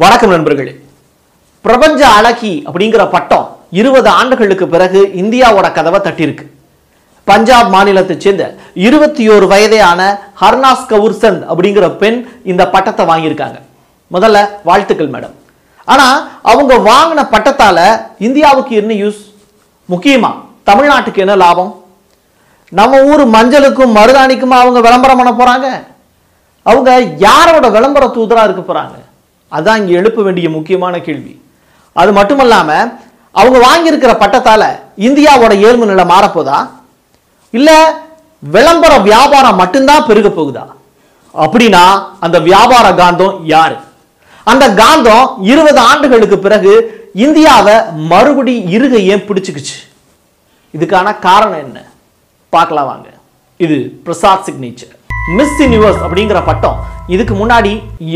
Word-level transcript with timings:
வணக்கம் 0.00 0.30
நண்பர்களே. 0.30 0.72
பிரபஞ்ச 1.64 2.00
அழகி 2.08 2.50
அப்படிங்கிற 2.66 3.10
பட்டம் 3.14 3.46
இருபது 3.70 4.08
ஆண்டுகளுக்கு 4.08 4.66
பிறகு 4.74 5.00
இந்தியாவோட 5.22 5.72
கதவை 5.72 6.00
தட்டியிருக்கு. 6.04 6.44
பஞ்சாப் 7.24 7.72
மாநிலத்தைச் 7.74 8.22
சேர்ந்த 8.24 8.44
இருபத்தி 8.86 9.24
ஓரு 9.28 9.46
வயதேயான 9.52 10.06
ஹர்னாஸ் 10.42 10.86
கவுர்சந்த் 10.92 11.42
அப்படிங்கிற 11.50 11.88
பெண் 12.02 12.18
இந்த 12.52 12.68
பட்டத்தை 12.68 13.06
வாங்கியிருக்காங்க. 13.10 13.58
முதல்ல 14.14 14.46
வாழ்த்துக்கள் 14.64 15.12
மேடம். 15.16 15.34
ஆனால் 15.84 16.16
அவங்க 16.52 16.78
வாங்கின 16.90 17.26
பட்டத்தால் 17.34 17.84
இந்தியாவுக்கு 18.28 18.76
என்ன 18.82 18.94
யூஸ் 19.02 19.20
முக்கியமாக 19.84 20.40
தமிழ்நாட்டுக்கு 20.70 21.24
என்ன 21.26 21.36
லாபம்? 21.44 21.84
நம்ம 22.80 23.02
ஊர் 23.10 23.26
மஞ்சளுக்கும் 23.36 23.96
மருதாணிக்கும் 24.00 24.58
அவங்க 24.62 24.80
விளம்பரம் 24.88 25.22
பண்ண 25.22 25.34
போகிறாங்க 25.42 25.68
அவங்க 26.62 26.90
யாரோட 27.28 27.68
விளம்பர 27.78 28.06
தூதராக 28.16 28.48
இருக்க 28.50 28.64
போகிறாங்க 28.64 28.99
அதான் 29.52 29.76
இங்க 29.76 29.92
எழுப்ப 29.92 30.22
வேண்டிய 30.22 30.50
முக்கியமான 30.50 31.00
கேள்வி. 31.00 31.32
அது 31.92 32.12
மட்டுமல்லாம 32.12 32.68
அவங்க 33.32 33.58
வாங்கியிருக்கிற 33.68 34.12
பட்டத்தால 34.18 34.62
இந்தியாவோட 34.98 35.52
ஏழ்மை 35.66 35.86
நிலை 35.88 36.04
மாறப்போதா? 36.04 36.58
இல்லை 37.50 37.78
விளம்பர 38.42 38.98
வியாபாரம் 38.98 39.56
மட்டும்தான் 39.56 40.06
பெருக 40.06 40.28
போகுதா? 40.28 40.64
அப்படின்னா 41.34 41.84
அந்த 42.20 42.40
வியாபார 42.40 42.86
காந்தம் 42.90 43.40
யாரு? 43.44 43.76
அந்த 44.44 44.68
காந்தம் 44.68 45.26
இருபது 45.42 45.80
ஆண்டுகளுக்கு 45.80 46.38
பிறகு 46.38 46.72
இந்தியாவை 47.14 47.74
மறுபடி 48.12 48.54
இருக 48.76 48.94
ஏன் 49.12 49.26
பிடிச்சுக்குச்சு. 49.28 49.78
இதுக்கான 50.74 51.18
காரணம் 51.18 51.62
என்ன? 51.66 51.78
பார்க்கலாம் 52.52 52.86
வாங்க. 52.86 53.08
இது 53.56 53.76
பிரசாத் 54.04 54.44
சிக்னேச்சர் 54.46 54.94
மிஸ் 55.36 55.58
யூனிவர்ஸ் 55.62 56.02
அப்படிங்கிற 56.04 56.44
பட்டம் 56.44 56.78
இதுக்கு 57.14 57.34
முன்னாடி 57.40 57.72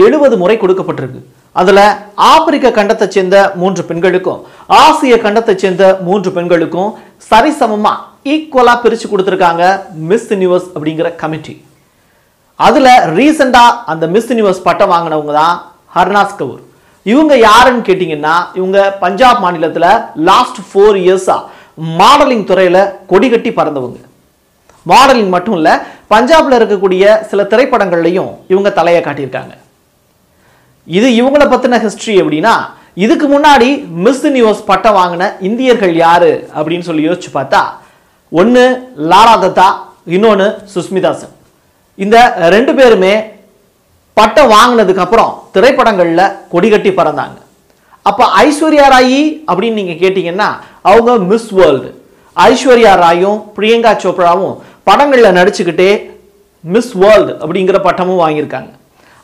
எழுபது 0.06 0.34
முறை 0.42 0.56
கொடுக்கப்பட்டிருக்கு. 0.62 1.20
அதில் 1.60 1.84
ஆப்பிரிக்க 2.32 2.68
கண்டத்தை 2.78 3.06
சேர்ந்த 3.14 3.36
மூன்று 3.60 3.82
பெண்களுக்கும் 3.90 4.40
ஆசிய 4.82 5.14
கண்டத்தை 5.24 5.54
சேர்ந்த 5.62 5.84
மூன்று 6.06 6.30
பெண்களுக்கும் 6.36 6.90
சரிசமமாக 7.30 8.02
ஈக்குவலாக 8.32 8.82
பிரிச்சு 8.84 9.06
கொடுத்துருக்காங்க 9.12 9.64
மிஸ் 10.10 10.28
யூனிவர்ஸ் 10.32 10.68
அப்படிங்கிற 10.74 11.08
கமிட்டி 11.22 11.54
அதில் 12.66 12.92
ரீசெண்டாக 13.18 13.78
அந்த 13.92 14.04
மிஸ் 14.14 14.30
யூனிவர்ஸ் 14.32 14.64
பட்டம் 14.68 14.92
வாங்கினவங்க 14.94 15.34
தான் 15.40 15.56
ஹர்னாஸ் 15.96 16.38
கவுர். 16.40 16.62
இவங்க 17.12 17.34
யாருன்னு 17.48 17.86
கேட்டிங்கன்னா 17.88 18.34
இவங்க 18.58 18.78
பஞ்சாப் 19.04 19.40
மாநிலத்தில் 19.44 19.90
லாஸ்ட் 20.28 20.60
ஃபோர் 20.68 20.98
இயர்ஸாக 21.04 21.42
மாடலிங் 22.00 22.46
துறையில் 22.50 22.82
கொடி 23.12 23.28
கட்டி 23.30 23.50
பறந்தவங்க. 23.58 23.98
மாடலிங் 24.90 25.34
மட்டும் 25.34 25.56
இல்லை 25.58 25.74
பஞ்சாப்ல 26.12 26.58
இருக்கக்கூடிய 26.60 27.04
சில 27.30 27.42
திரைப்படங்கள்லையும் 27.52 28.32
இவங்க 28.52 28.70
தலையை 28.78 29.00
காட்டியிருக்காங்க. 29.02 29.54
இது 30.96 31.08
இவங்கள 31.20 31.44
பத்தின 31.52 31.78
ஹிஸ்டரி 31.84 32.14
எப்படின்னா 32.22 32.54
இதுக்கு 33.04 33.26
முன்னாடி 33.34 33.68
மிஸ் 34.06 34.26
நியூஸ் 34.36 34.60
பட்டம் 34.70 34.96
வாங்கின 34.98 35.30
இந்தியர்கள் 35.48 35.94
யாரு 36.06 36.32
அப்படின்னு 36.56 36.86
சொல்லி 36.88 37.06
யோசிச்சு 37.08 37.30
பார்த்தா 37.38 37.62
ஒன்று 38.40 38.64
லாலா 39.12 39.34
தத்தா 39.44 39.68
இன்னொன்று 40.14 40.46
சுஸ்மிதா 40.74 41.12
சென். 41.20 41.34
இந்த 42.04 42.16
ரெண்டு 42.54 42.72
பேருமே 42.78 43.14
பட்டம் 44.16 44.52
வாங்கினதுக்கு 44.56 45.04
அப்புறம் 45.04 45.32
திரைப்படங்களில் 45.54 46.32
கொடி 46.52 46.68
கட்டி 46.70 46.90
பறந்தாங்க. 46.98 47.38
அப்போ 48.08 48.24
ஐஸ்வர்யா 48.44 48.86
ராயி 48.94 49.20
அப்படின்னு 49.48 49.80
நீங்க 49.80 49.94
கேட்டிங்கன்னா 50.02 50.48
அவங்க 50.90 51.12
மிஸ் 51.30 51.50
வேர்ல்டு 51.58 51.90
ஐஸ்வர்யா 52.36 52.92
ராயும் 53.02 53.38
பிரியங்கா 53.56 53.92
சோப்ராவும் 54.02 54.54
படங்களில் 54.86 55.36
நடிச்சுக்கிட்டே 55.38 55.90
மிஸ் 56.64 56.92
வேர்ல்டு 57.02 57.32
அப்படிங்கிற 57.42 57.78
பட்டமும் 57.86 58.20
வாங்கியிருக்காங்க. 58.24 58.70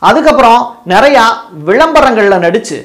அதுக்கப்புறம் 0.08 0.61
நிறையா 0.92 1.25
விளம்பரங்களில் 1.69 2.44
நடித்து 2.47 2.78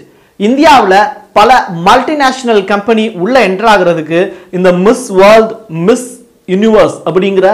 இந்தியாவில் 0.48 1.00
பல 1.38 1.52
மல்டிநேஷ்னல் 1.88 2.62
கம்பெனி 2.72 3.04
உள்ள 3.24 3.36
என்டர் 3.48 3.70
ஆகிறதுக்கு 3.74 4.20
இந்த 4.58 4.70
மிஸ் 4.86 5.08
வேர்ல்ட் 5.20 5.54
மிஸ் 5.88 6.10
யூனிவர்ஸ் 6.54 6.98
அப்படிங்கிற 7.08 7.48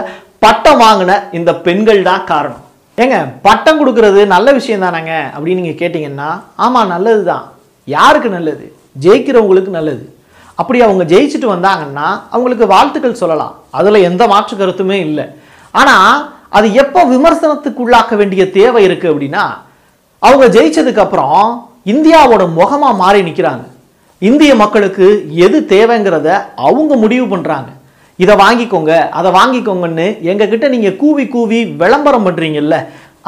பட்டம் 0.45 0.79
வாங்கின 0.83 1.11
இந்த 1.37 1.51
பெண்கள் 1.65 1.99
தான் 2.09 2.23
காரணம். 2.31 2.63
ஏங்க 2.97 3.17
பட்டம் 3.45 3.79
கொடுக்கறது 3.81 4.21
நல்ல 4.33 4.47
விஷயம் 4.57 4.83
தானேங்க 4.85 5.13
அப்படின்னு 5.35 5.61
நீங்கள் 5.61 5.81
கேட்டிங்கன்னா 5.81 6.29
ஆமாம் 6.65 6.91
நல்லது 6.93 7.21
தான் 7.31 7.45
யாருக்கு 7.95 8.29
நல்லது? 8.37 8.65
ஜெயிக்கிறவங்களுக்கு 9.03 9.71
நல்லது. 9.77 10.03
அப்படி 10.61 10.79
அவங்க 10.87 11.03
ஜெயிச்சுட்டு 11.13 11.47
வந்தாங்கன்னா 11.53 12.07
அவங்களுக்கு 12.35 12.65
வாழ்த்துக்கள் 12.73 13.19
சொல்லலாம். 13.21 13.55
அதில் 13.79 14.05
எந்த 14.09 14.23
மாற்று 14.33 14.55
கருத்துமே 14.61 14.99
இல்லை. 15.07 15.25
ஆனால் 15.81 16.13
அது 16.57 16.67
எப்போ 16.83 17.01
விமர்சனத்துக்குள்ளாக்க 17.15 18.15
வேண்டிய 18.21 18.43
தேவை 18.59 18.81
இருக்குது 18.87 19.11
அப்படின்னா 19.13 19.43
அவங்க 20.21 20.45
ஜெயிச்சதுக்கப்புறம் 20.55 21.43
இந்தியாவோட 21.91 22.43
முகமாக 22.57 22.99
மாறி 23.03 23.21
நிற்கிறாங்க 23.27 23.65
இந்திய 24.21 24.51
மக்களுக்கு 24.63 25.05
எது 25.45 25.57
தேவைங்கிறத 25.71 26.29
அவங்க 26.67 26.95
முடிவு 27.03 27.25
பண்ணுறாங்க 27.31 27.69
இதை 28.19 28.33
வாங்கிக்கோங்க 28.41 28.93
அதை 29.19 29.29
வாங்கிக்கோங்கன்னு 29.37 30.07
எங்ககிட்ட 30.31 30.65
நீங்கள் 30.73 30.97
கூவி 31.01 31.23
கூவி 31.35 31.59
விளம்பரம் 31.81 32.25
பண்ணுறீங்கல்ல 32.27 32.77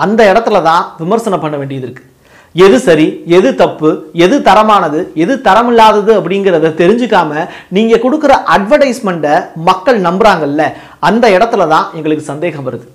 அந்த 0.06 0.22
இடத்துல 0.32 0.62
தான் 0.70 0.84
விமர்சனம் 1.02 1.44
பண்ண 1.44 1.56
வேண்டியது 1.62 1.88
இருக்குது 1.88 2.10
எது 2.56 2.78
சரி 2.80 3.06
எது 3.38 3.50
தப்பு 3.56 3.90
எது 4.14 4.36
தரமானது 4.48 5.00
எது 5.24 5.34
தரமில்லாதது 5.46 6.12
அப்படிங்கிறத 6.20 6.74
தெரிஞ்சுக்காம 6.82 7.32
நீங்கள் 7.70 8.02
கொடுக்குற 8.04 8.34
அட்வர்டைஸ்மெண்ட்டை 8.56 9.36
மக்கள் 9.70 10.00
நம்புகிறாங்கல்ல 10.02 10.64
அந்த 11.00 11.26
இடத்துல 11.38 11.68
தான் 11.68 11.88
எங்களுக்கு 11.94 12.26
சந்தேகம் 12.32 12.66
வருது. 12.68 12.86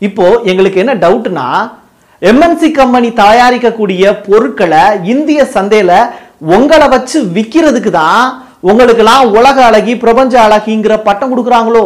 இப்போது 0.00 0.40
எங்களுக்கு 0.44 0.80
என்ன 0.80 0.94
டவுட்னா 0.94 1.46
எம்என்சி 2.22 2.70
கம்பெனி 2.70 3.08
தயாரிக்கக்கூடிய 3.20 4.14
பொருட்களை 4.26 4.84
இந்திய 5.14 5.44
சந்தையில் 5.56 5.96
உங்களை 6.54 6.88
வச்சு 6.88 7.18
விற்கிறதுக்கு 7.36 7.90
தான் 7.90 8.24
உங்களுக்கெல்லாம் 8.70 9.30
உலக 9.38 9.56
அழகி 9.64 9.94
பிரபஞ்ச 9.96 10.34
அழகிங்கிற 10.46 10.96
பட்டம் 11.02 11.30
கொடுக்குறாங்களோ 11.32 11.84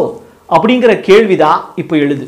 அப்படிங்கிற 0.49 0.91
கேள்விதான் 1.07 1.59
இப்போ 1.75 1.95
எழுது. 1.97 2.25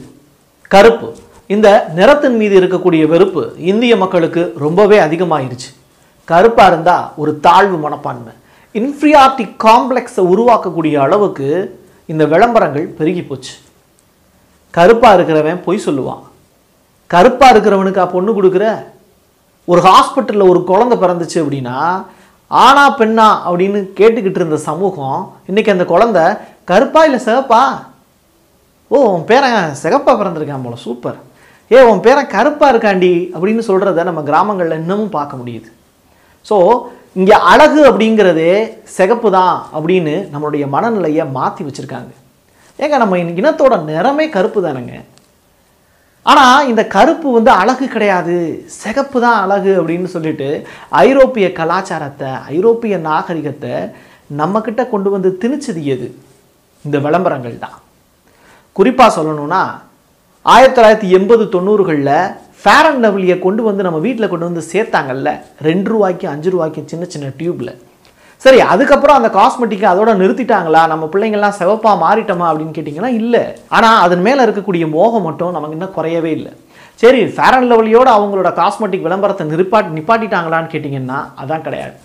கருப்பு. 0.71 1.07
இந்த 1.53 1.67
நிறத்தின் 1.97 2.35
மீது 2.39 2.55
இருக்கக்கூடிய 2.59 3.03
வெறுப்பு 3.11 3.43
இந்திய 3.69 3.93
மக்களுக்கு 4.01 4.41
ரொம்பவே 4.63 4.97
அதிகமாயிருச்சு. 5.05 5.69
கருப்பாக 6.31 6.71
இருந்தால் 6.71 7.05
ஒரு 7.21 7.31
தாழ்வு 7.45 7.77
மனப்பான்மை. 7.77 8.33
இன்ஃபீரியாரிட்டி 8.79 9.45
காம்ப்ளெக்ஸை 9.65 10.23
உருவாக்கக்கூடிய 10.33 10.95
அளவுக்கு 11.05 11.47
இந்த 12.05 12.25
விளம்பரங்கள் 12.33 12.85
பெருகி 12.97 13.23
போச்சு. 13.23 13.53
கருப்பாக 14.77 15.15
இருக்கிறவன் 15.17 15.63
பொய் 15.67 15.85
சொல்லுவான். 15.85 16.21
கருப்பாக 17.13 17.53
இருக்கிறவனுக்கா 17.53 18.05
பொண்ணு 18.11 18.31
கொடுக்குற? 18.31 18.66
ஒரு 19.71 19.81
ஹாஸ்பிட்டலில் 19.87 20.51
ஒரு 20.51 20.61
குழந்தை 20.63 20.97
பிறந்துச்சு 21.03 21.37
அப்படின்னா 21.43 21.77
ஆனா 22.47 22.83
பெண்ணா 22.99 23.27
அப்படின்னு 23.47 23.79
கேட்டுக்கிட்டு 23.99 24.39
இருந்த 24.41 24.57
சமூகம் 24.69 25.19
இன்றைக்கி 25.49 25.69
அந்த 25.75 25.85
குழந்தை 25.93 26.23
கருப்பா 26.71 27.03
இல்லை 27.03 27.19
சிகப்பா? 27.25 27.63
ஓ 28.87 28.99
உன் 29.16 29.25
பேரன் 29.31 29.73
சிகப்பா 29.83 30.13
பிறந்திருக்கான் 30.21 30.63
போல 30.63 30.79
சூப்பர். 30.85 31.17
ஏ 31.72 31.80
உன் 31.90 32.03
பேரன் 32.06 32.31
கருப்பாக 32.35 32.72
இருக்காண்டி 32.74 33.13
அப்படின்னு 33.34 33.63
சொல்கிறத 33.69 34.03
நம்ம 34.07 34.22
கிராமங்களில் 34.30 34.80
இன்னமும் 34.81 35.16
பார்க்க 35.18 35.41
முடியுது. 35.41 35.69
ஸோ 36.50 36.57
இங்கே 37.19 37.35
அழகு 37.52 37.81
அப்படிங்கிறதே 37.90 38.53
சிகப்பு 38.97 39.30
தான் 39.38 39.56
அப்படின்னு 39.78 40.13
நம்மளுடைய 40.34 40.66
மனநிலையை 40.75 41.24
மாற்றி 41.38 41.62
வச்சுருக்காங்க. 41.68 42.12
ஏங்க 42.84 42.97
நம்ம 43.02 43.18
இனத்தோட 43.41 43.75
நிறமே 43.90 44.25
கருப்பு 44.35 44.59
தானேங்க. 44.66 44.96
ஆனால் 46.31 46.68
இந்த 46.72 46.81
கருப்பு 46.96 47.28
வந்து 47.35 47.52
அழகு 47.62 47.85
கிடையாது. 47.96 48.38
சிகப்பு 48.81 49.18
தான் 49.25 49.38
அழகு 49.44 49.72
அப்படின்னு 49.81 50.09
சொல்லிட்டு 50.16 50.50
ஐரோப்பிய 51.06 51.47
கலாச்சாரத்தை 51.59 52.31
ஐரோப்பிய 52.56 52.97
நாகரிகத்தை 53.09 53.75
நம்மக்கிட்ட 54.41 54.81
கொண்டு 54.94 55.12
வந்து 55.16 55.29
திணிச்சது 55.44 55.84
எது? 55.94 56.09
இந்த 56.85 56.97
விளம்பரங்கள் 57.06 57.63
தான். 57.66 57.78
குறிப்பாக 58.79 59.16
சொல்லணும்னா 59.18 59.62
ஆயிரத்தி 60.51 60.75
தொள்ளாயிரத்தி 60.75 61.09
எண்பது 61.17 61.43
தொண்ணூறுகளில் 61.53 62.15
ஃபேர் 62.61 62.87
அண்ட் 62.89 63.01
லவ்லியை 63.05 63.35
கொண்டு 63.45 63.61
வந்து 63.67 63.81
நம்ம 63.87 63.97
வீட்டில் 64.05 64.29
கொண்டு 64.31 64.47
வந்து 64.49 64.61
சேர்த்தாங்கல்ல. 64.71 65.29
ரெண்டு 65.67 65.87
ரூபாய்க்கு 65.93 66.25
அஞ்சு 66.33 66.49
ரூபாய்க்கு 66.53 66.81
சின்ன 66.91 67.03
சின்ன 67.13 67.31
டியூப்பில் 67.40 67.72
சரி 68.43 68.59
அதுக்கப்புறம் 68.73 69.17
அந்த 69.19 69.29
காஸ்மெட்டிக்கை 69.37 69.87
அதோட 69.91 70.11
நிறுத்திட்டாங்களா? 70.22 70.81
நம்ம 70.91 71.09
பிள்ளைங்கள்லாம் 71.13 71.57
சிவப்பாக 71.59 72.01
மாறிட்டோமா 72.05 72.46
அப்படின்னு 72.49 72.75
கேட்டிங்கன்னா 72.78 73.11
இல்லை. 73.22 73.43
ஆனால் 73.78 73.99
அதன் 74.05 74.23
மேலே 74.28 74.41
இருக்கக்கூடிய 74.47 74.87
மோகம் 74.96 75.28
மட்டும் 75.29 75.55
நமக்கு 75.57 75.78
இன்னும் 75.78 75.96
குறையவே 75.97 76.31
இல்லை. 76.37 76.53
சரி 77.03 77.22
ஃபேர் 77.35 77.57
அண்ட் 77.57 77.72
லவ்லியோடு 77.73 78.11
அவங்களோட 78.17 78.52
காஸ்மெட்டிக் 78.61 79.05
விளம்பரத்தை 79.07 79.45
நிற்பாட்டி 79.53 79.97
நிப்பாட்டிட்டாங்களான்னு 79.99 80.73
கேட்டிங்கன்னா 80.75 81.19
அதான் 81.43 81.66
கிடையாது. 81.67 81.95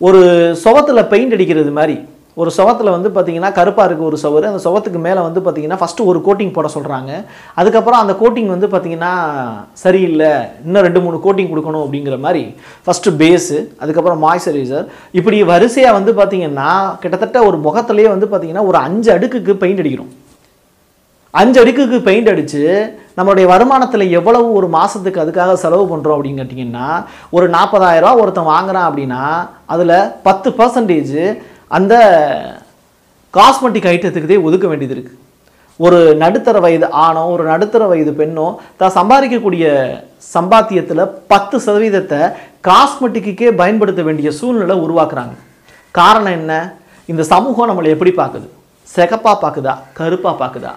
ஒரு 0.00 0.20
சுவத்தில் 0.64 1.08
பெயிண்ட் 1.14 1.36
அடிக்கிறது 1.36 1.72
மாதிரி 1.80 1.96
ஒரு 2.38 2.50
சுவத்தில் 2.56 2.92
வந்து 2.92 3.08
பார்த்தீங்கன்னா 3.08 3.50
கருப்பாக 3.52 3.86
இருக்குது 3.86 4.08
ஒரு 4.08 4.18
சுவர் 4.18 4.44
அந்த 4.44 4.60
சுவத்துக்கு 4.64 4.98
மேலே 4.98 5.20
வந்து 5.20 5.40
பார்த்தீங்கன்னா 5.40 5.78
ஃபஸ்ட்டு 5.80 6.06
ஒரு 6.06 6.18
கோட்டிங் 6.26 6.52
போட 6.52 6.68
சொல்கிறாங்க 6.74 7.10
அதுக்கப்புறம் 7.56 8.00
அந்த 8.00 8.14
கோட்டிங் 8.20 8.46
வந்து 8.46 8.68
பார்த்திங்கன்னா 8.68 9.12
சரியில்லை 9.82 10.30
இன்னும் 10.64 10.86
ரெண்டு 10.86 11.00
மூணு 11.00 11.18
கோட்டிங் 11.24 11.50
கொடுக்கணும் 11.50 11.84
அப்படிங்கிற 11.84 12.18
மாதிரி 12.18 12.44
ஃபஸ்ட்டு 12.86 13.16
பேஸு 13.16 13.58
அதுக்கப்புறம் 13.78 14.22
மாய்ஸ்சரைசர் 14.24 14.86
இப்படி 15.12 15.40
வரிசையாக 15.44 15.98
வந்து 15.98 16.12
பார்த்தீங்கன்னா 16.12 16.70
கிட்டத்தட்ட 17.00 17.44
ஒரு 17.46 17.58
முகத்துலேயே 17.58 18.08
வந்து 18.08 18.28
பார்த்திங்கன்னா 18.28 18.66
ஒரு 18.66 18.78
அஞ்சு 18.78 19.10
அடுக்குக்கு 19.12 19.54
பெயிண்ட் 19.56 19.82
அடிக்கிறோம். 19.82 20.12
அஞ்சு 21.34 21.58
அடுக்குக்கு 21.62 21.98
பெயிண்ட் 22.02 22.28
அடித்து 22.28 22.62
நம்மளுடைய 23.18 23.46
வருமானத்தில் 23.46 24.04
எவ்வளவு 24.10 24.46
ஒரு 24.52 24.68
மாதத்துக்கு 24.68 25.22
அதுக்காக 25.22 25.52
செலவு 25.56 25.84
பண்ணுறோம் 25.90 26.16
அப்படின்னு 26.16 26.40
கேட்டிங்கன்னா 26.40 26.86
ஒரு 27.30 27.46
நாற்பதாயிரரூவா 27.48 28.12
ஒருத்தன் 28.20 28.50
வாங்குறான் 28.50 28.88
அப்படின்னா 28.88 29.22
அதில் 29.66 29.94
பத்து 30.22 30.50
பர்சன்டேஜ் 30.50 31.14
அந்த 31.70 31.94
காஸ்மெட்டிக் 33.34 33.88
ஐட்டத்துக்குதே 33.94 34.36
ஒதுக்க 34.48 34.66
வேண்டியது 34.68 34.94
இருக்குது 34.96 35.18
ஒரு 35.80 35.98
நடுத்தர 36.22 36.56
வயது 36.64 36.86
ஆணோ 37.02 37.22
ஒரு 37.32 37.44
நடுத்தர 37.50 37.82
வயது 37.90 38.12
பெண்ணோ 38.20 38.46
தான் 38.78 38.94
சம்பாதிக்கக்கூடிய 38.96 39.64
சம்பாத்தியத்தில் 40.34 41.02
பத்து 41.32 41.56
சதவீதத்தை 41.66 42.20
காஸ்மெட்டிக்கே 42.68 43.50
பயன்படுத்த 43.60 44.02
வேண்டிய 44.06 44.30
சூழ்நிலை 44.38 44.76
உருவாக்குறாங்க. 44.84 45.34
காரணம் 45.98 46.36
என்ன? 46.38 46.52
இந்த 47.08 47.22
சமூகம் 47.32 47.68
நம்மளை 47.70 47.90
எப்படி 47.94 48.12
பார்க்குது? 48.20 48.48
செகப்பாக 48.94 49.36
பார்க்குதா? 49.44 49.74
கருப்பாக 49.98 50.34
பார்க்குதா? 50.42 50.72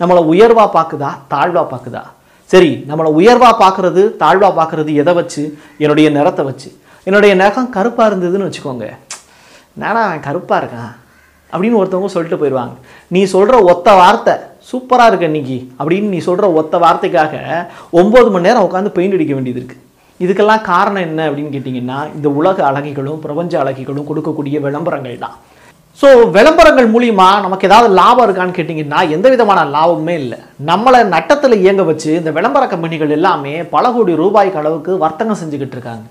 நம்மளை 0.00 0.22
உயர்வாக 0.32 0.68
பார்க்குதா? 0.78 1.10
தாழ்வாக 1.32 1.66
பார்க்குதா? 1.72 2.02
சரி 2.50 2.70
நம்மளை 2.90 3.10
உயர்வாக 3.18 3.54
பார்க்குறது 3.62 4.02
தாழ்வாக 4.22 4.52
பார்க்குறது 4.60 4.90
எதை 5.02 5.14
வச்சு? 5.20 5.42
என்னுடைய 5.78 6.10
நிறத்தை 6.10 6.44
வச்சு. 6.50 6.68
என்னுடைய 7.06 7.34
நகம் 7.44 7.70
கருப்பாக 7.76 8.10
இருந்ததுன்னு 8.10 8.48
வச்சுக்கோங்க. 8.48 8.86
என்னடா 9.76 10.00
அவன் 10.06 10.26
கருப்பாக 10.28 10.60
இருக்கான்? 10.62 10.92
அப்படின்னு 11.52 11.78
ஒருத்தவங்க 11.80 12.10
சொல்லிட்டு 12.14 12.40
போயிடுவாங்க. 12.40 12.74
நீ 13.14 13.20
சொல்கிற 13.34 13.56
ஒத்த 13.72 13.94
வார்த்தை 14.00 14.34
சூப்பராக 14.70 15.10
இருக்கு 15.10 15.28
இன்னைக்கு 15.30 15.58
அப்படின்னு 15.78 16.12
நீ 16.14 16.18
சொல்கிற 16.26 16.48
ஒத்த 16.60 16.78
வார்த்தைக்காக 16.84 17.34
ஒம்பது 18.00 18.28
மணி 18.34 18.46
நேரம் 18.48 18.66
உட்காந்து 18.66 18.96
பெயிண்ட் 18.96 19.16
அடிக்க 19.16 19.34
வேண்டியது 19.36 19.60
இருக்குது 19.60 19.86
இதுக்கெல்லாம் 20.24 20.66
காரணம் 20.72 21.04
என்ன 21.08 21.20
அப்படின்னு 21.28 21.54
கேட்டிங்கன்னா 21.54 21.98
இந்த 22.16 22.28
உலக 22.40 22.58
அழகிகளும் 22.70 23.22
பிரபஞ்ச 23.24 23.52
அழகிகளும் 23.62 24.08
கொடுக்கக்கூடிய 24.10 24.56
விளம்பரங்கள் 24.66 25.22
தான். 25.24 25.36
ஸோ 26.00 26.08
விளம்பரங்கள் 26.36 26.88
மூலிமா 26.94 27.28
நமக்கு 27.44 27.68
ஏதாவது 27.68 27.88
லாபம் 27.98 28.24
இருக்கான்னு 28.26 28.56
கேட்டிங்கன்னா 28.58 29.00
எந்த 29.14 29.26
விதமான 29.34 29.64
லாபமுமே 29.74 30.14
இல்லை. 30.22 30.38
நம்மளை 30.70 31.00
நட்டத்தில் 31.14 31.60
இயங்க 31.62 31.82
வச்சு 31.90 32.10
இந்த 32.20 32.30
விளம்பர 32.38 32.66
கம்பெனிகள் 32.72 33.16
எல்லாமே 33.18 33.54
பல 33.74 33.92
கோடி 33.96 34.14
ரூபாய்க்கு 34.22 34.60
அளவுக்கு 34.62 34.92
வர்த்தகம் 35.04 35.40
செஞ்சுக்கிட்டு 35.42 35.76
இருக்காங்க. 35.78 36.04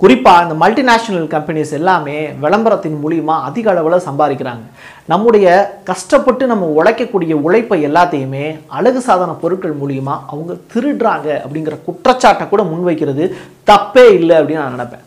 குறிப்பாக 0.00 0.44
இந்த 0.44 0.54
மல்டிநேஷ்னல் 0.62 1.28
கம்பெனிஸ் 1.34 1.70
எல்லாமே 1.76 2.16
விளம்பரத்தின் 2.42 2.96
மூலியமாக 3.02 3.46
அதிக 3.48 3.66
அளவில் 3.72 4.04
சம்பாதிக்கிறாங்க. 4.06 4.64
நம்முடைய 5.12 5.46
கஷ்டப்பட்டு 5.90 6.44
நம்ம 6.50 6.66
உழைக்கக்கூடிய 6.78 7.34
உழைப்பை 7.46 7.78
எல்லாத்தையுமே 7.88 8.44
அழகு 8.78 9.00
சாதன 9.06 9.36
பொருட்கள் 9.42 9.78
மூலியமாக 9.82 10.24
அவங்க 10.32 10.56
திருடுறாங்க 10.72 11.28
அப்படிங்கிற 11.44 11.76
குற்றச்சாட்டை 11.86 12.46
கூட 12.50 12.64
முன்வைக்கிறது 12.72 13.26
தப்பே 13.70 14.04
இல்லை 14.18 14.36
அப்படின்னு 14.40 14.62
நான் 14.64 14.76
நினைப்பேன். 14.76 15.04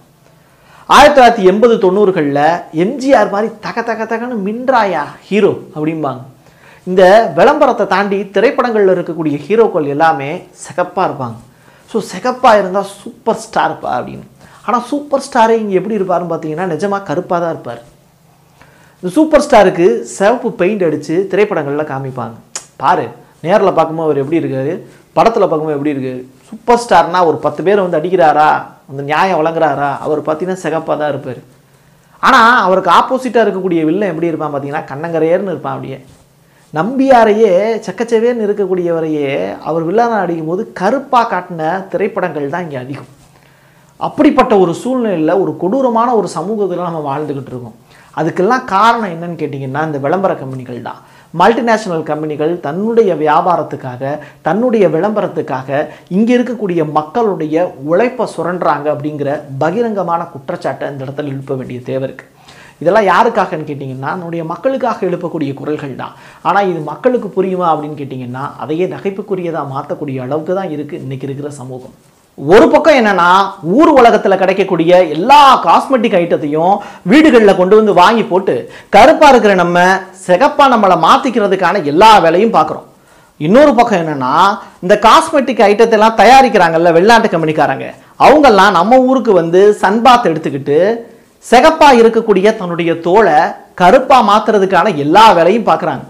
ஆயிரத்தி 0.96 1.18
தொள்ளாயிரத்தி 1.20 1.46
எண்பது 1.52 1.78
தொண்ணூறுகளில் 1.86 2.42
எம்ஜிஆர் 2.86 3.32
மாதிரி 3.36 3.52
தக 3.68 3.84
தக 3.92 4.02
தகன்னு 4.14 4.40
மின்றாயா 4.48 5.06
ஹீரோ 5.28 5.54
அப்படிம்பாங்க. 5.76 6.24
இந்த 6.88 7.04
விளம்பரத்தை 7.38 7.88
தாண்டி 7.94 8.20
திரைப்படங்களில் 8.38 8.96
இருக்கக்கூடிய 8.96 9.38
ஹீரோக்கள் 9.46 9.94
எல்லாமே 9.98 10.32
சிகப்பாக 10.66 11.08
இருப்பாங்க. 11.10 11.40
ஸோ 11.92 11.98
சிகப்பாக 12.12 12.60
இருந்தால் 12.64 12.92
சூப்பர் 13.00 13.42
ஸ்டார்ப்பா 13.46 13.92
அப்படின்னு. 14.00 14.28
ஆனால் 14.66 14.86
சூப்பர் 14.92 15.26
ஸ்டாரே 15.28 15.56
இங்கே 15.62 15.78
எப்படி 15.80 15.98
இருப்பாருன்னு 16.00 16.32
பார்த்தீங்கன்னா 16.32 16.68
நிஜமாக 16.74 17.08
கருப்பாக 17.10 17.40
தான் 17.44 17.54
இருப்பார். 17.56 17.82
இந்த 19.00 19.10
சூப்பர் 19.18 19.44
ஸ்டாருக்கு 19.46 19.88
சிவப்பு 20.16 20.50
பெயிண்ட் 20.62 20.86
அடித்து 20.88 21.16
திரைப்படங்களில் 21.32 21.90
காமிப்பாங்க. 21.92 22.36
பாரு 22.82 23.06
நேரில் 23.46 23.78
பார்க்கும்போது 23.78 24.08
அவர் 24.08 24.22
எப்படி 24.24 24.40
இருக்காரு 24.42 24.74
படத்தில் 25.18 25.48
பார்க்கும்போது 25.48 25.78
எப்படி 25.78 25.94
இருக்காரு 25.96 26.22
சூப்பர் 26.48 26.82
ஸ்டார்னால் 26.84 27.28
ஒரு 27.30 27.38
பத்து 27.46 27.62
பேர் 27.68 27.84
வந்து 27.86 28.00
அடிக்கிறாரா? 28.00 28.50
அந்த 28.90 29.02
நியாயம் 29.12 29.40
வழங்குறாரா? 29.40 29.90
அவர் 30.06 30.22
பார்த்தீங்கன்னா 30.28 30.64
சிகப்பாக 30.64 30.96
தான் 31.02 31.12
இருப்பார். 31.14 31.42
ஆனால் 32.28 32.64
அவருக்கு 32.66 32.92
ஆப்போசிட்டாக 32.98 33.46
இருக்கக்கூடிய 33.46 33.82
வில்லன் 33.90 34.12
எப்படி 34.14 34.32
இருப்பான் 34.32 34.52
பார்த்தீங்கன்னா 34.54 34.90
கண்ணங்கரையர்னு 34.92 35.54
இருப்பான் 35.54 35.76
அப்படியே. 35.76 36.00
நம்பியாரையே 36.74 37.54
செக்கச்செவேர்னு 37.86 38.46
இருக்கக்கூடியவரையே 38.48 39.30
அவர் 39.70 39.88
வில்லான 39.90 40.20
அடிக்கும் 40.24 40.52
போது 40.52 40.66
கருப்பாக 40.82 41.30
காட்டின 41.34 41.72
திரைப்படங்கள் 41.94 42.54
தான் 42.56 42.66
இங்கே 42.68 42.82
அதிகம். 42.84 43.10
அப்படிப்பட்ட 44.08 44.54
ஒரு 44.64 44.74
சூழ்நிலையில் 44.82 45.40
ஒரு 45.44 45.52
கொடூரமான 45.62 46.10
ஒரு 46.20 46.28
சமூகத்தில் 46.38 46.88
நம்ம 46.88 47.02
வாழ்ந்துக்கிட்டு 47.08 47.52
இருக்கோம். 47.54 47.78
அதுக்கெல்லாம் 48.20 48.64
காரணம் 48.76 49.12
என்னன்னு 49.16 49.40
கேட்டிங்கன்னா 49.42 49.82
இந்த 49.88 49.98
விளம்பர 50.06 50.32
கம்பெனிகள் 50.42 50.80
தான். 50.88 51.00
மல்டிநேஷனல் 51.40 52.06
கம்பெனிகள் 52.10 52.54
தன்னுடைய 52.66 53.12
வியாபாரத்துக்காக 53.24 54.12
தன்னுடைய 54.48 54.86
விளம்பரத்துக்காக 54.96 55.70
இங்கே 56.18 56.34
இருக்கக்கூடிய 56.38 56.82
மக்களுடைய 56.98 57.66
உழைப்பை 57.92 58.26
சுரண்டுறாங்க 58.36 58.88
அப்படிங்கிற 58.94 59.32
பகிரங்கமான 59.64 60.22
குற்றச்சாட்டை 60.34 60.92
இந்த 60.94 61.04
இடத்துல 61.06 61.34
எழுப்ப 61.34 61.58
வேண்டிய 61.60 61.82
தேவை 61.90 62.06
இருக்குது 62.10 62.36
இதெல்லாம் 62.84 63.10
யாருக்காகன்னு 63.12 63.70
கேட்டிங்கன்னா 63.70 64.12
நம்முடைய 64.20 64.44
மக்களுக்காக 64.54 65.08
எழுப்பக்கூடிய 65.10 65.54
குரல்கள் 65.62 66.00
தான். 66.04 66.14
ஆனால் 66.50 66.70
இது 66.72 66.80
மக்களுக்கு 66.92 67.30
புரியுமா 67.38 67.68
அப்படின்னு 67.72 68.00
கேட்டிங்கன்னா 68.02 68.46
அதையே 68.66 68.88
நகைப்புக்குரியதாக 68.96 69.74
மாற்றக்கூடிய 69.76 70.24
அளவுக்கு 70.28 70.56
தான் 70.62 70.74
இருக்குது 70.78 71.04
இன்றைக்கி 71.06 71.28
இருக்கிற 71.30 71.52
சமூகம். 71.62 71.96
ஒரு 72.40 72.66
பக்கம் 72.70 72.98
என்னன்னா 73.00 73.30
ஊர் 73.78 73.90
உலகத்தில் 73.90 74.40
கிடைக்கக்கூடிய 74.42 74.92
எல்லா 75.16 75.40
காஸ்மெட்டிக் 75.66 76.16
ஐட்டத்தையும் 76.20 76.76
வீடுகளில் 77.12 77.58
கொண்டு 77.58 77.76
வந்து 77.76 77.94
வாங்கி 77.94 78.24
போட்டு 78.24 78.56
கருப்பாக 78.90 79.32
இருக்கிற 79.32 79.54
நம்ம 79.54 79.80
சிகப்பாக 80.28 80.74
நம்மளை 80.74 80.98
மாற்றிக்கிறதுக்கான 81.08 81.84
எல்லா 81.84 82.20
வேலையும் 82.20 82.54
பார்க்குறோம் 82.54 82.86
இன்னொரு 83.40 83.76
பக்கம் 83.76 84.02
என்னென்னா 84.04 84.32
இந்த 84.80 84.96
காஸ்மெட்டிக் 85.08 85.62
ஐட்டத்தை 85.70 85.98
எல்லாம் 85.98 86.18
தயாரிக்கிறாங்கல்ல 86.22 86.92
வெளிநாட்டு 86.92 87.28
கம்பெனிக்காரங்க. 87.34 87.86
அவங்கெல்லாம் 88.20 88.72
நம்ம 88.72 89.00
ஊருக்கு 89.10 89.34
வந்து 89.34 89.62
சன்பாத் 89.84 90.32
எடுத்துக்கிட்டு 90.32 90.80
சிகப்பாக 91.46 92.00
இருக்கக்கூடிய 92.02 92.56
தன்னுடைய 92.56 92.94
தோலை 93.00 93.38
கருப்பாக 93.76 94.28
மாற்றுறதுக்கான 94.32 94.96
எல்லா 94.98 95.34
வேலையும் 95.34 95.70
பார்க்குறாங்க 95.70 96.06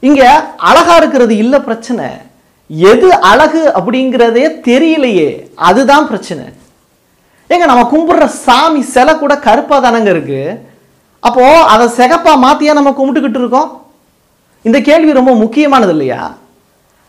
இங்கே 0.00 0.30
அழகாக 0.56 0.96
இருக்கிறது 0.96 1.36
இல்லை 1.36 1.60
பிரச்சனை. 1.60 2.06
எது 2.70 3.08
அழகு 3.30 3.62
அப்படிங்கிறதே 3.78 4.46
தெரியலையே 4.68 5.28
அதுதான் 5.68 6.08
பிரச்சனை. 6.08 6.44
ஏங்க 7.50 7.66
நம்ம 7.66 7.84
கும்பிடுற 7.92 8.24
சாமி 8.44 8.82
சிலை 8.94 9.18
கூட 9.18 9.34
கருப்பாக 9.38 9.80
தானங்க 9.84 10.10
இருக்கு? 10.14 10.40
அப்போ 11.22 11.44
அதை 11.74 11.86
சிகப்பா 11.98 12.32
மாத்தியா 12.44 12.72
நம்ம 12.78 12.90
கும்பிட்டுக்கிட்டு 12.98 13.40
இருக்கோம்? 13.42 13.70
இந்த 14.64 14.80
கேள்வி 14.80 15.12
ரொம்ப 15.12 15.34
முக்கியமானது 15.34 15.92
இல்லையா? 15.92 16.20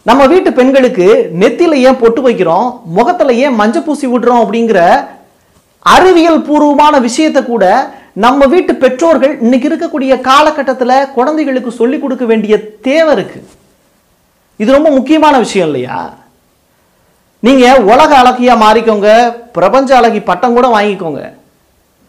நம்ம 0.05 0.25
வீட்டு 0.25 0.53
பெண்களுக்கு 0.53 1.07
நெத்தியில 1.41 1.79
ஏன் 1.87 2.01
பொட்டு 2.01 2.21
வைக்கிறோம்? 2.27 2.67
முகத்துல 2.97 3.33
ஏன் 3.33 3.57
மஞ்சள் 3.61 3.85
பூசி 3.87 4.07
விடுறோம் 4.07 4.41
அப்படிங்கிற 4.43 4.81
அறிவியல் 5.85 6.41
பூர்வமான 6.47 6.99
விஷயத்தை 6.99 7.41
கூட 7.45 7.65
நம்ம 8.25 8.45
வீட்டு 8.45 8.75
பெற்றோர்கள் 8.75 9.33
இன்னைக்கு 9.41 9.69
இருக்கக்கூடிய 9.69 10.21
காலகட்டத்தில் 10.21 11.09
குழந்தைகளுக்கு 11.17 11.71
சொல்லிக் 11.71 12.01
கொடுக்க 12.01 12.25
வேண்டிய 12.25 12.55
தேவை 12.87 13.11
இருக்குது 13.15 13.47
இது 14.61 14.69
ரொம்ப 14.77 14.89
முக்கியமான 14.95 15.35
விஷயம் 15.45 15.67
இல்லையா? 15.69 15.97
நீங்கள் 17.45 17.83
உலக 17.91 18.11
அழகியாக 18.21 18.63
மாறிக்கோங்க 18.63 19.09
பிரபஞ்ச 19.57 19.89
அழகி 19.97 20.19
பட்டம் 20.29 20.55
கூட 20.57 20.67
வாங்கிக்கோங்க. 20.77 21.21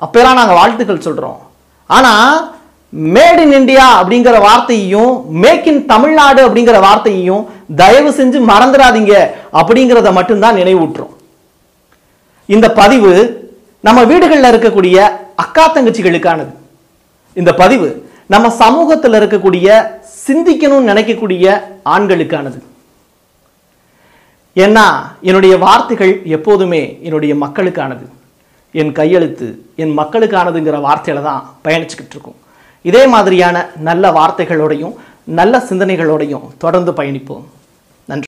அப்போலாம் 0.05 0.39
நாங்கள் 0.41 0.59
வாழ்த்துக்கள் 0.61 1.07
சொல்கிறோம் 1.07 1.39
ஆனால் 1.97 2.33
மேட் 3.17 3.41
இன் 3.43 3.55
இந்தியா 3.59 3.85
அப்படிங்கிற 4.01 4.37
வார்த்தையையும் 4.47 5.13
மேக் 5.43 5.67
இன் 5.71 5.83
தமிழ்நாடு 5.93 6.41
அப்படிங்கிற 6.47 6.79
வார்த்தையையும் 6.87 7.43
தயவு 7.81 8.11
செஞ்சு 8.19 8.39
மறந்துடாதீங்க 8.53 9.15
அப்படிங்கிறத 9.61 10.11
மட்டும்தான் 10.19 10.59
நினைவூட்டுறோம். 10.61 11.15
இந்த 12.55 12.69
பதிவு 12.81 13.13
நம்ம 13.87 14.01
வீடுகளில் 14.11 14.51
இருக்கக்கூடிய 14.53 14.97
அக்கா 15.43 15.65
தங்கச்சிகளுக்கானது. 15.75 16.53
இந்த 17.41 17.51
பதிவு 17.63 17.89
நம்ம 18.33 18.49
சமூகத்தில் 18.65 19.17
இருக்கக்கூடிய 19.19 19.69
சிந்திக்கணும்னு 20.27 20.91
நினைக்கக்கூடிய 20.91 21.45
ஆண்களுக்கானது. 21.95 22.59
ஏன்னா 24.63 24.85
என்னுடைய 25.29 25.55
வார்த்தைகள் 25.65 26.13
எப்போதுமே 26.37 26.83
என்னுடைய 27.07 27.35
மக்களுக்கானது. 27.45 28.05
என் 28.81 28.93
கையெழுத்து 28.99 29.49
என் 29.83 29.95
மக்களுக்கானதுங்கிற 29.99 30.79
வார்த்தையில 30.89 31.23
தான் 31.29 31.43
பயணிச்சுக்கிட்டு 31.65 32.15
இருக்கோம். 32.17 32.39
இதே 32.91 33.03
மாதிரியான 33.15 33.57
நல்ல 33.89 34.11
வார்த்தைகளோடையும் 34.19 34.95
நல்ல 35.41 35.65
சிந்தனைகளோடையும் 35.69 36.47
தொடர்ந்து 36.65 36.93
பயணிப்போம். 37.01 37.47